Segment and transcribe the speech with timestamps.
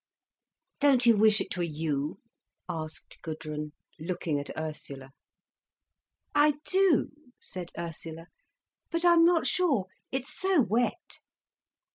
[0.79, 2.19] "Don't you wish it were you?"
[2.67, 5.11] asked Gudrun, looking at Ursula.
[6.33, 8.25] "I do," said Ursula.
[8.89, 11.19] "But I'm not sure—it's so wet."